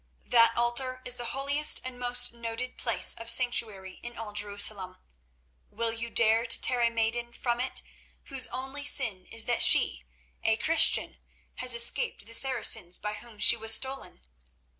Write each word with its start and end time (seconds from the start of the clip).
That 0.25 0.57
altar 0.57 1.03
is 1.05 1.17
the 1.17 1.25
holiest 1.25 1.79
and 1.83 1.99
most 1.99 2.33
noted 2.33 2.79
place 2.79 3.13
of 3.13 3.29
sanctuary 3.29 3.99
in 4.01 4.17
all 4.17 4.33
Jerusalem. 4.33 4.97
Will 5.69 5.93
you 5.93 6.09
dare 6.09 6.43
to 6.47 6.59
tear 6.59 6.81
a 6.81 6.89
maiden 6.89 7.31
from 7.31 7.59
it 7.59 7.83
whose 8.23 8.47
only 8.47 8.83
sin 8.83 9.27
is 9.27 9.45
that 9.45 9.61
she, 9.61 10.03
a 10.43 10.57
Christian, 10.57 11.19
has 11.57 11.75
escaped 11.75 12.25
the 12.25 12.33
Saracens 12.33 12.97
by 12.97 13.13
whom 13.13 13.37
she 13.37 13.55
was 13.55 13.75
stolen? 13.75 14.23